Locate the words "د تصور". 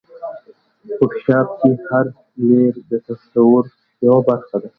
2.89-3.63